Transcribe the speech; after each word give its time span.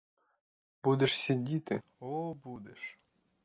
Будеш 0.83 1.19
сидіти,— 1.21 1.81
о, 1.99 2.33
будеш! 2.33 2.99